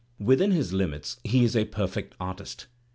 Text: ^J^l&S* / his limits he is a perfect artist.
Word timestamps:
^J^l&S* 0.19 0.51
/ 0.51 0.51
his 0.55 0.73
limits 0.73 1.17
he 1.23 1.43
is 1.43 1.55
a 1.55 1.65
perfect 1.65 2.15
artist. 2.19 2.65